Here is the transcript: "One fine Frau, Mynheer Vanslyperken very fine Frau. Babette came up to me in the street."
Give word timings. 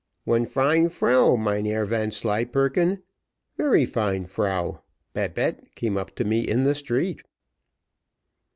"One 0.23 0.47
fine 0.47 0.89
Frau, 0.89 1.35
Mynheer 1.35 1.85
Vanslyperken 1.85 3.03
very 3.55 3.85
fine 3.85 4.25
Frau. 4.25 4.81
Babette 5.13 5.75
came 5.75 5.95
up 5.95 6.15
to 6.15 6.23
me 6.25 6.39
in 6.39 6.63
the 6.63 6.73
street." 6.73 7.21